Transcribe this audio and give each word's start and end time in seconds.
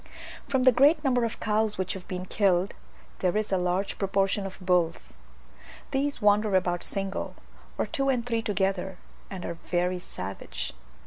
From 0.47 0.63
the 0.63 0.71
great 0.71 1.03
number 1.03 1.25
of 1.25 1.39
cows 1.39 1.77
which 1.77 1.93
have 1.93 2.07
been 2.07 2.25
killed, 2.25 2.73
there 3.19 3.37
is 3.37 3.51
a 3.51 3.57
large 3.59 3.99
proportion 3.99 4.47
of 4.47 4.57
bulls. 4.59 5.17
These 5.91 6.19
wander 6.23 6.55
about 6.55 6.83
single, 6.83 7.35
or 7.77 7.85
two 7.85 8.09
and 8.09 8.25
three 8.25 8.41
together, 8.41 8.97
and 9.29 9.45
are 9.45 9.59
very 9.69 9.99
savage. 9.99 10.73